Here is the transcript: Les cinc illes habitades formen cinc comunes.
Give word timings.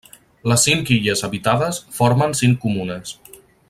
Les 0.51 0.63
cinc 0.67 0.89
illes 0.95 1.23
habitades 1.29 1.81
formen 1.99 2.37
cinc 2.43 2.61
comunes. 2.67 3.19